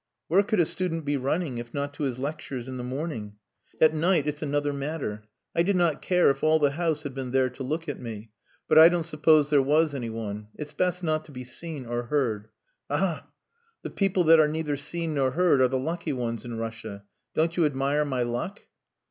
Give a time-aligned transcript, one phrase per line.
[0.29, 3.35] "Where could a student be running if not to his lectures in the morning?
[3.79, 5.25] At night it's another matter.
[5.55, 8.31] I did not care if all the house had been there to look at me.
[8.67, 10.47] But I don't suppose there was anyone.
[10.55, 12.47] It's best not to be seen or heard.
[12.89, 13.27] Aha!
[13.83, 17.03] The people that are neither seen nor heard are the lucky ones in Russia.
[17.35, 18.61] Don't you admire my luck?"